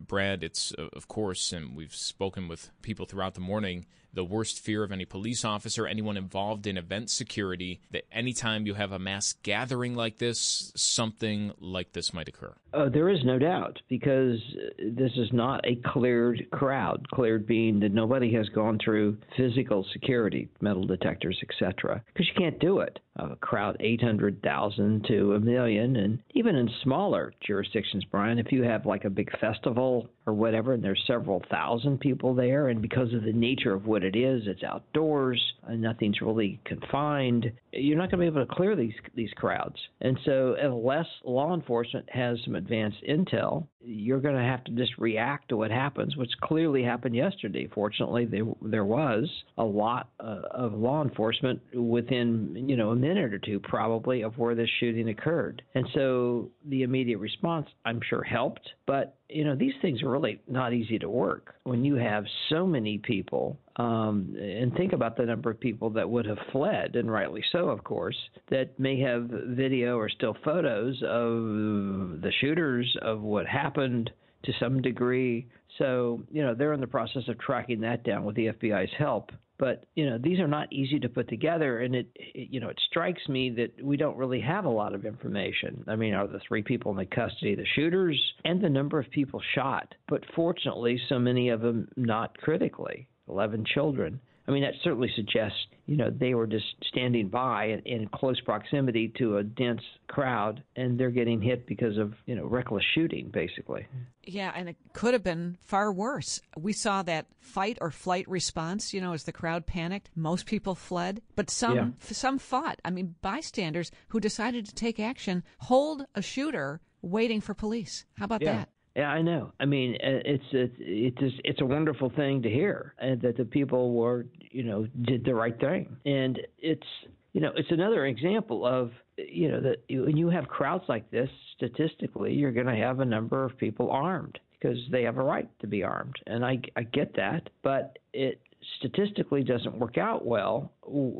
Brad, 0.00 0.42
it's 0.42 0.72
uh, 0.78 0.88
of 0.92 1.08
course, 1.08 1.52
and 1.52 1.76
we've 1.76 1.94
spoken 1.94 2.48
with 2.48 2.70
people 2.82 3.06
throughout 3.06 3.34
the 3.34 3.40
morning, 3.40 3.86
the 4.12 4.24
worst 4.24 4.60
fear 4.60 4.82
of 4.82 4.90
any 4.90 5.04
police 5.04 5.44
officer, 5.44 5.86
anyone 5.86 6.16
involved 6.16 6.66
in 6.66 6.76
event 6.76 7.10
security, 7.10 7.80
that 7.90 8.04
anytime 8.10 8.66
you 8.66 8.74
have 8.74 8.90
a 8.90 8.98
mass 8.98 9.34
gathering 9.42 9.94
like 9.94 10.18
this, 10.18 10.72
something 10.74 11.52
like 11.60 11.92
this 11.92 12.14
might 12.14 12.28
occur? 12.28 12.54
Uh, 12.72 12.88
there 12.88 13.08
is 13.08 13.20
no 13.24 13.38
doubt 13.38 13.78
because 13.88 14.38
this 14.78 15.12
is 15.16 15.28
not 15.32 15.60
a 15.66 15.76
cleared 15.76 16.46
crowd. 16.50 17.06
Cleared 17.12 17.46
being 17.46 17.78
that 17.80 17.92
nobody 17.92 18.32
has 18.32 18.48
gone 18.48 18.78
through 18.82 19.18
physical 19.36 19.84
security, 19.92 20.48
metal 20.60 20.86
detectors, 20.86 21.38
etc. 21.42 22.02
Because 22.06 22.26
you 22.26 22.34
can't 22.40 22.58
do 22.58 22.80
it. 22.80 22.98
Crowd 23.40 23.76
800,000 23.80 25.04
to 25.08 25.34
a 25.34 25.40
million, 25.40 25.96
and 25.96 26.18
even 26.34 26.56
in 26.56 26.68
smaller 26.82 27.32
jurisdictions, 27.40 28.04
Brian, 28.10 28.38
if 28.38 28.52
you 28.52 28.62
have 28.62 28.86
like 28.86 29.04
a 29.04 29.10
big 29.10 29.30
festival 29.38 30.08
or 30.26 30.32
whatever, 30.32 30.72
and 30.72 30.82
there's 30.82 31.02
several 31.06 31.42
thousand 31.50 32.00
people 32.00 32.34
there, 32.34 32.68
and 32.68 32.82
because 32.82 33.12
of 33.14 33.22
the 33.22 33.32
nature 33.32 33.72
of 33.72 33.86
what 33.86 34.02
it 34.02 34.16
is, 34.16 34.42
it's 34.46 34.62
outdoors, 34.62 35.40
and 35.66 35.80
nothing's 35.80 36.20
really 36.20 36.60
confined. 36.64 37.50
You're 37.72 37.98
not 37.98 38.10
going 38.10 38.24
to 38.24 38.30
be 38.30 38.36
able 38.36 38.46
to 38.46 38.54
clear 38.54 38.74
these 38.76 38.94
these 39.14 39.32
crowds, 39.36 39.76
and 40.00 40.18
so 40.24 40.56
unless 40.60 41.06
law 41.24 41.54
enforcement 41.54 42.08
has 42.10 42.38
some 42.44 42.54
advanced 42.54 43.02
intel, 43.08 43.66
you're 43.86 44.20
going 44.20 44.34
to 44.34 44.42
have 44.42 44.64
to 44.64 44.72
just 44.72 44.98
react 44.98 45.48
to 45.50 45.56
what 45.56 45.70
happens, 45.70 46.16
which 46.16 46.30
clearly 46.42 46.82
happened 46.82 47.14
yesterday. 47.14 47.68
Fortunately, 47.72 48.24
there 48.24 48.44
there 48.62 48.84
was 48.84 49.30
a 49.56 49.64
lot 49.64 50.10
uh, 50.18 50.40
of 50.50 50.74
law 50.74 51.02
enforcement 51.02 51.60
within 51.72 52.66
you 52.68 52.76
know 52.76 52.90
a 52.90 52.96
minute 52.96 53.32
or 53.32 53.38
two 53.38 53.60
probably 53.60 54.22
of 54.22 54.36
where 54.38 54.54
this 54.54 54.68
shooting 54.80 55.08
occurred, 55.08 55.62
and 55.74 55.86
so 55.94 56.50
the 56.66 56.82
immediate 56.82 57.18
response 57.18 57.66
I'm 57.84 58.00
sure 58.08 58.22
helped, 58.22 58.68
but 58.86 59.16
you 59.28 59.44
know, 59.44 59.56
these 59.56 59.74
things 59.82 60.02
are 60.02 60.10
really 60.10 60.40
not 60.48 60.72
easy 60.72 60.98
to 60.98 61.08
work 61.08 61.54
when 61.64 61.84
you 61.84 61.96
have 61.96 62.24
so 62.48 62.66
many 62.66 62.98
people. 62.98 63.58
Um, 63.76 64.34
and 64.40 64.74
think 64.74 64.94
about 64.94 65.16
the 65.16 65.26
number 65.26 65.50
of 65.50 65.60
people 65.60 65.90
that 65.90 66.08
would 66.08 66.24
have 66.24 66.38
fled, 66.50 66.96
and 66.96 67.10
rightly 67.10 67.44
so, 67.52 67.68
of 67.68 67.84
course, 67.84 68.16
that 68.50 68.78
may 68.80 68.98
have 69.00 69.28
video 69.28 69.98
or 69.98 70.08
still 70.08 70.34
photos 70.44 71.02
of 71.02 72.22
the 72.22 72.32
shooters, 72.40 72.96
of 73.02 73.20
what 73.20 73.46
happened 73.46 74.10
to 74.44 74.52
some 74.58 74.80
degree. 74.80 75.46
So, 75.76 76.22
you 76.30 76.42
know, 76.42 76.54
they're 76.54 76.72
in 76.72 76.80
the 76.80 76.86
process 76.86 77.28
of 77.28 77.38
tracking 77.38 77.80
that 77.80 78.02
down 78.02 78.24
with 78.24 78.36
the 78.36 78.46
FBI's 78.46 78.92
help. 78.96 79.30
But 79.58 79.86
you 79.94 80.08
know 80.08 80.18
these 80.18 80.38
are 80.38 80.48
not 80.48 80.70
easy 80.70 81.00
to 81.00 81.08
put 81.08 81.28
together, 81.28 81.80
and 81.80 81.94
it, 81.94 82.08
it, 82.14 82.48
you 82.50 82.60
know 82.60 82.68
it 82.68 82.78
strikes 82.90 83.26
me 83.26 83.48
that 83.50 83.82
we 83.82 83.96
don't 83.96 84.18
really 84.18 84.40
have 84.40 84.66
a 84.66 84.70
lot 84.70 84.94
of 84.94 85.06
information. 85.06 85.82
I 85.86 85.96
mean, 85.96 86.12
are 86.12 86.26
the 86.26 86.40
three 86.46 86.62
people 86.62 86.90
in 86.90 86.98
the 86.98 87.06
custody 87.06 87.54
the 87.54 87.64
shooters 87.74 88.20
and 88.44 88.60
the 88.60 88.68
number 88.68 88.98
of 88.98 89.10
people 89.10 89.40
shot? 89.54 89.94
But 90.08 90.24
fortunately, 90.34 91.00
so 91.08 91.18
many 91.18 91.48
of 91.48 91.62
them 91.62 91.88
not 91.96 92.36
critically. 92.36 93.08
Eleven 93.28 93.64
children. 93.64 94.20
I 94.48 94.52
mean, 94.52 94.62
that 94.62 94.74
certainly 94.84 95.10
suggests, 95.16 95.58
you 95.86 95.96
know, 95.96 96.08
they 96.08 96.34
were 96.34 96.46
just 96.46 96.66
standing 96.86 97.28
by 97.28 97.64
in, 97.64 97.80
in 97.80 98.08
close 98.08 98.40
proximity 98.40 99.12
to 99.18 99.38
a 99.38 99.42
dense 99.42 99.80
crowd, 100.06 100.62
and 100.76 100.98
they're 100.98 101.10
getting 101.10 101.42
hit 101.42 101.66
because 101.66 101.98
of, 101.98 102.14
you 102.26 102.36
know, 102.36 102.46
reckless 102.46 102.84
shooting, 102.94 103.28
basically. 103.32 103.88
Yeah, 104.22 104.52
and 104.54 104.68
it 104.68 104.76
could 104.92 105.14
have 105.14 105.24
been 105.24 105.58
far 105.60 105.92
worse. 105.92 106.40
We 106.56 106.72
saw 106.72 107.02
that 107.02 107.26
fight 107.40 107.78
or 107.80 107.90
flight 107.90 108.28
response. 108.28 108.94
You 108.94 109.00
know, 109.00 109.14
as 109.14 109.24
the 109.24 109.32
crowd 109.32 109.66
panicked, 109.66 110.10
most 110.14 110.46
people 110.46 110.76
fled, 110.76 111.22
but 111.34 111.50
some 111.50 111.76
yeah. 111.76 111.88
some 112.00 112.38
fought. 112.38 112.80
I 112.84 112.90
mean, 112.90 113.16
bystanders 113.22 113.90
who 114.08 114.20
decided 114.20 114.66
to 114.66 114.74
take 114.74 115.00
action 115.00 115.42
hold 115.58 116.06
a 116.14 116.22
shooter 116.22 116.80
waiting 117.02 117.40
for 117.40 117.54
police. 117.54 118.04
How 118.16 118.26
about 118.26 118.42
yeah. 118.42 118.52
that? 118.52 118.68
Yeah, 118.96 119.10
I 119.10 119.20
know. 119.20 119.52
I 119.60 119.66
mean, 119.66 119.94
uh, 119.96 120.24
it's 120.24 120.44
it's 120.52 120.74
it's 120.78 121.34
it's 121.44 121.60
a 121.60 121.66
wonderful 121.66 122.10
thing 122.16 122.40
to 122.42 122.48
hear, 122.48 122.94
and 122.98 123.20
that 123.20 123.36
the 123.36 123.44
people 123.44 123.92
were 123.92 124.24
you 124.50 124.62
know 124.62 124.86
did 125.02 125.22
the 125.22 125.34
right 125.34 125.58
thing, 125.60 125.94
and 126.06 126.40
it's 126.58 126.86
you 127.34 127.42
know 127.42 127.52
it's 127.56 127.70
another 127.70 128.06
example 128.06 128.64
of 128.66 128.92
you 129.18 129.50
know 129.50 129.60
that 129.60 129.76
when 129.90 130.16
you 130.16 130.30
have 130.30 130.48
crowds 130.48 130.84
like 130.88 131.10
this, 131.10 131.28
statistically, 131.56 132.32
you're 132.32 132.52
going 132.52 132.66
to 132.66 132.76
have 132.76 133.00
a 133.00 133.04
number 133.04 133.44
of 133.44 133.58
people 133.58 133.90
armed 133.90 134.38
because 134.58 134.78
they 134.90 135.02
have 135.02 135.18
a 135.18 135.22
right 135.22 135.48
to 135.60 135.66
be 135.66 135.82
armed, 135.82 136.16
and 136.26 136.44
I 136.44 136.60
I 136.76 136.82
get 136.82 137.14
that, 137.16 137.48
but 137.62 137.98
it 138.12 138.40
statistically 138.78 139.42
doesn't 139.42 139.78
work 139.78 139.96
out 139.98 140.26
well 140.26 140.72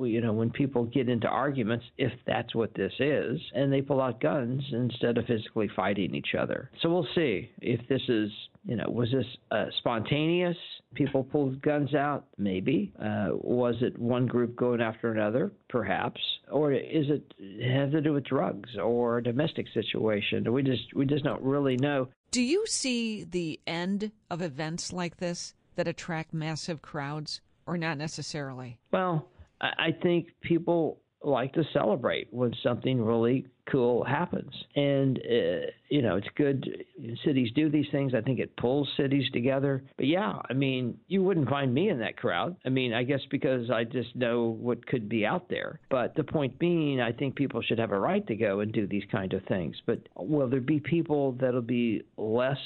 you 0.03 0.21
know 0.21 0.33
when 0.33 0.51
people 0.51 0.85
get 0.85 1.09
into 1.09 1.27
arguments 1.27 1.85
if 1.97 2.13
that's 2.27 2.55
what 2.55 2.75
this 2.75 2.93
is 2.99 3.41
and 3.55 3.73
they 3.73 3.81
pull 3.81 4.01
out 4.01 4.21
guns 4.21 4.63
instead 4.73 5.17
of 5.19 5.25
physically 5.27 5.69
fighting 5.75 6.15
each 6.15 6.35
other. 6.39 6.71
So 6.83 6.89
we'll 6.91 7.09
see 7.15 7.51
if 7.61 7.87
this 7.89 8.03
is 8.09 8.31
you 8.65 8.77
know 8.77 8.89
was 8.89 9.11
this 9.13 9.27
uh, 9.51 9.67
spontaneous? 9.79 10.57
People 10.95 11.25
pulled 11.25 11.61
guns 11.63 11.95
out? 11.95 12.27
Maybe. 12.39 12.93
Uh, 12.99 13.29
was 13.33 13.77
it 13.81 13.99
one 13.99 14.27
group 14.27 14.57
going 14.57 14.81
after 14.81 15.13
another? 15.13 15.53
Perhaps. 15.69 16.21
Or 16.51 16.73
is 16.73 17.07
it 17.09 17.33
have 17.63 17.93
to 17.93 18.01
do 18.01 18.15
with 18.15 18.25
drugs 18.25 18.71
or 18.83 19.19
a 19.19 19.23
domestic 19.23 19.67
situation? 19.75 20.51
We 20.53 20.63
just 20.63 20.95
we 20.95 21.07
just 21.07 21.25
don't 21.25 21.43
really 21.43 21.77
know 21.77 22.09
do 22.31 22.43
you 22.43 22.67
see 22.67 23.25
the 23.25 23.61
end 23.67 24.13
of 24.31 24.43
events 24.43 24.93
like 24.93 25.17
this 25.17 25.55
that 25.77 25.89
attract 25.89 26.33
massive 26.33 26.83
crowds, 26.83 27.41
or 27.67 27.77
not 27.77 27.99
necessarily? 27.99 28.79
Well, 28.93 29.29
I 29.61 29.93
think 30.03 30.29
people 30.41 31.01
like 31.23 31.53
to 31.55 31.65
celebrate 31.73 32.29
when 32.31 32.53
something 32.63 33.03
really 33.03 33.47
cool 33.71 34.05
happens. 34.05 34.53
And, 34.77 35.19
uh, 35.19 35.67
you 35.89 36.03
know, 36.03 36.17
it's 36.17 36.29
good 36.37 36.85
cities 37.25 37.51
do 37.55 37.69
these 37.69 37.87
things. 37.91 38.15
I 38.15 38.21
think 38.21 38.39
it 38.39 38.57
pulls 38.57 38.89
cities 38.97 39.25
together. 39.33 39.83
But 39.97 40.07
yeah, 40.07 40.35
I 40.49 40.53
mean, 40.53 40.99
you 41.09 41.23
wouldn't 41.23 41.49
find 41.49 41.73
me 41.75 41.89
in 41.89 41.99
that 41.99 42.17
crowd. 42.17 42.57
I 42.65 42.69
mean, 42.69 42.93
I 42.93 43.03
guess 43.03 43.21
because 43.31 43.71
I 43.71 43.85
just 43.85 44.15
know 44.15 44.57
what 44.61 44.87
could 44.87 45.09
be 45.09 45.27
out 45.27 45.49
there. 45.49 45.81
But 45.91 46.15
the 46.15 46.25
point 46.25 46.59
being, 46.59 47.01
I 47.01 47.13
think 47.13 47.35
people 47.35 47.61
should 47.63 47.79
have 47.79 47.93
a 47.93 47.99
right 47.99 48.27
to 48.29 48.37
go 48.37 48.61
and 48.61 48.73
do 48.73 48.87
these 48.87 49.05
kind 49.11 49.33
of 49.33 49.43
things. 49.45 49.77
But 49.85 50.01
will 50.17 50.49
there 50.49 50.61
be 50.61 50.81
people 50.81 51.33
that'll 51.41 51.61
be 51.61 52.03
less 52.17 52.59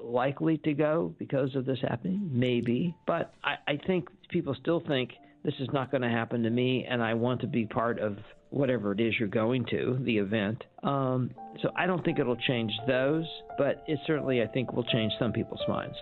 likely 0.00 0.58
to 0.58 0.72
go 0.72 1.14
because 1.18 1.54
of 1.56 1.64
this 1.64 1.78
happening? 1.82 2.30
Maybe. 2.32 2.94
But 3.06 3.34
I, 3.42 3.54
I 3.66 3.80
think 3.86 4.08
people 4.30 4.54
still 4.60 4.82
think 4.86 5.10
this 5.44 5.54
is 5.60 5.68
not 5.72 5.90
going 5.90 6.02
to 6.02 6.08
happen 6.08 6.42
to 6.42 6.50
me, 6.50 6.86
and 6.88 7.02
I 7.02 7.14
want 7.14 7.42
to 7.42 7.46
be 7.46 7.66
part 7.66 7.98
of 7.98 8.16
whatever 8.48 8.92
it 8.92 9.00
is 9.00 9.14
you're 9.18 9.28
going 9.28 9.66
to, 9.66 9.98
the 10.02 10.16
event. 10.16 10.64
Um, 10.82 11.30
so 11.60 11.70
I 11.76 11.86
don't 11.86 12.02
think 12.02 12.18
it'll 12.18 12.36
change 12.36 12.72
those, 12.86 13.26
but 13.58 13.84
it 13.86 13.98
certainly, 14.06 14.40
I 14.42 14.46
think, 14.46 14.72
will 14.72 14.84
change 14.84 15.12
some 15.18 15.32
people's 15.32 15.60
minds. 15.68 15.96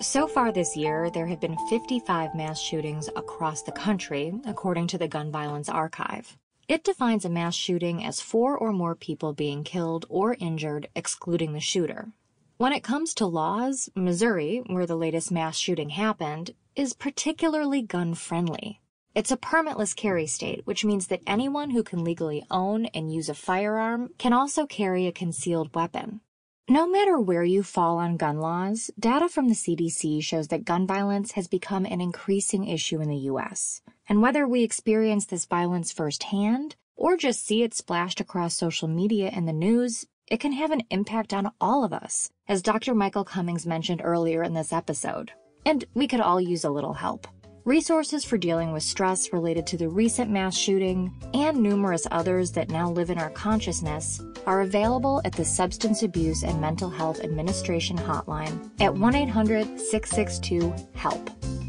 So 0.00 0.26
far 0.26 0.50
this 0.50 0.74
year, 0.78 1.10
there 1.10 1.26
have 1.26 1.40
been 1.40 1.58
55 1.68 2.34
mass 2.34 2.58
shootings 2.58 3.10
across 3.16 3.62
the 3.62 3.72
country, 3.72 4.32
according 4.46 4.86
to 4.88 4.98
the 4.98 5.08
Gun 5.08 5.30
Violence 5.30 5.68
Archive. 5.68 6.38
It 6.70 6.84
defines 6.84 7.24
a 7.24 7.28
mass 7.28 7.56
shooting 7.56 8.04
as 8.04 8.20
four 8.20 8.56
or 8.56 8.72
more 8.72 8.94
people 8.94 9.32
being 9.32 9.64
killed 9.64 10.06
or 10.08 10.36
injured, 10.38 10.88
excluding 10.94 11.52
the 11.52 11.58
shooter. 11.58 12.12
When 12.58 12.72
it 12.72 12.84
comes 12.84 13.12
to 13.14 13.26
laws, 13.26 13.90
Missouri, 13.96 14.62
where 14.68 14.86
the 14.86 14.94
latest 14.94 15.32
mass 15.32 15.58
shooting 15.58 15.88
happened, 15.88 16.52
is 16.76 16.92
particularly 16.92 17.82
gun 17.82 18.14
friendly. 18.14 18.80
It's 19.16 19.32
a 19.32 19.36
permitless 19.36 19.96
carry 19.96 20.28
state, 20.28 20.64
which 20.64 20.84
means 20.84 21.08
that 21.08 21.22
anyone 21.26 21.70
who 21.70 21.82
can 21.82 22.04
legally 22.04 22.44
own 22.52 22.86
and 22.94 23.12
use 23.12 23.28
a 23.28 23.34
firearm 23.34 24.10
can 24.16 24.32
also 24.32 24.64
carry 24.64 25.08
a 25.08 25.12
concealed 25.12 25.74
weapon. 25.74 26.20
No 26.68 26.86
matter 26.86 27.18
where 27.18 27.42
you 27.42 27.64
fall 27.64 27.98
on 27.98 28.16
gun 28.16 28.38
laws, 28.38 28.92
data 28.96 29.28
from 29.28 29.48
the 29.48 29.56
CDC 29.56 30.22
shows 30.22 30.46
that 30.46 30.64
gun 30.64 30.86
violence 30.86 31.32
has 31.32 31.48
become 31.48 31.84
an 31.84 32.00
increasing 32.00 32.68
issue 32.68 33.00
in 33.00 33.08
the 33.08 33.26
U.S. 33.32 33.82
And 34.10 34.20
whether 34.20 34.46
we 34.46 34.64
experience 34.64 35.24
this 35.24 35.46
violence 35.46 35.92
firsthand 35.92 36.74
or 36.96 37.16
just 37.16 37.46
see 37.46 37.62
it 37.62 37.72
splashed 37.72 38.20
across 38.20 38.56
social 38.56 38.88
media 38.88 39.30
and 39.32 39.46
the 39.46 39.52
news, 39.52 40.04
it 40.26 40.40
can 40.40 40.52
have 40.52 40.72
an 40.72 40.82
impact 40.90 41.32
on 41.32 41.52
all 41.60 41.84
of 41.84 41.92
us, 41.92 42.28
as 42.48 42.60
Dr. 42.60 42.92
Michael 42.92 43.24
Cummings 43.24 43.66
mentioned 43.66 44.00
earlier 44.02 44.42
in 44.42 44.52
this 44.52 44.72
episode. 44.72 45.30
And 45.64 45.84
we 45.94 46.08
could 46.08 46.20
all 46.20 46.40
use 46.40 46.64
a 46.64 46.70
little 46.70 46.94
help. 46.94 47.28
Resources 47.64 48.24
for 48.24 48.36
dealing 48.36 48.72
with 48.72 48.82
stress 48.82 49.32
related 49.32 49.64
to 49.68 49.76
the 49.76 49.88
recent 49.88 50.28
mass 50.28 50.56
shooting 50.56 51.14
and 51.32 51.62
numerous 51.62 52.04
others 52.10 52.50
that 52.50 52.68
now 52.68 52.90
live 52.90 53.10
in 53.10 53.18
our 53.18 53.30
consciousness 53.30 54.20
are 54.44 54.62
available 54.62 55.22
at 55.24 55.34
the 55.34 55.44
Substance 55.44 56.02
Abuse 56.02 56.42
and 56.42 56.60
Mental 56.60 56.90
Health 56.90 57.20
Administration 57.20 57.96
hotline 57.96 58.70
at 58.80 58.92
1 58.92 59.14
800 59.14 59.78
662 59.78 60.74
HELP. 60.96 61.59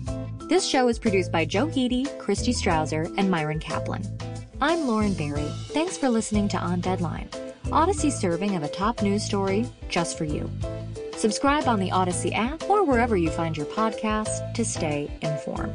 This 0.51 0.67
show 0.67 0.89
is 0.89 0.99
produced 0.99 1.31
by 1.31 1.45
Joe 1.45 1.67
Hiti, 1.67 2.05
Christy 2.19 2.51
Strawser, 2.51 3.09
and 3.17 3.31
Myron 3.31 3.61
Kaplan. 3.61 4.03
I'm 4.59 4.85
Lauren 4.85 5.13
Barry. 5.13 5.47
Thanks 5.67 5.95
for 5.95 6.09
listening 6.09 6.49
to 6.49 6.57
On 6.57 6.81
Deadline, 6.81 7.29
Audacy's 7.67 8.19
serving 8.19 8.57
of 8.57 8.63
a 8.63 8.67
top 8.67 9.01
news 9.01 9.23
story 9.23 9.65
just 9.87 10.17
for 10.17 10.25
you. 10.25 10.51
Subscribe 11.15 11.69
on 11.69 11.79
the 11.79 11.89
Audacy 11.91 12.35
app 12.35 12.69
or 12.69 12.83
wherever 12.83 13.15
you 13.15 13.29
find 13.29 13.55
your 13.55 13.65
podcasts 13.67 14.53
to 14.53 14.65
stay 14.65 15.09
informed. 15.21 15.71